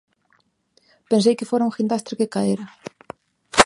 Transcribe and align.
Pensei 1.11 1.37
que 1.37 1.49
fora 1.51 1.67
un 1.67 1.73
guindastre 1.75 2.17
que 2.19 2.31
caera. 2.35 2.65